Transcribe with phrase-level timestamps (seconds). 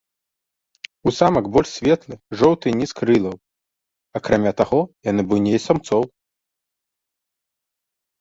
[1.09, 3.35] У самак больш светлы, жоўты ніз крылаў,
[4.21, 4.79] акрамя таго,
[5.11, 6.01] яны буйней самцоў.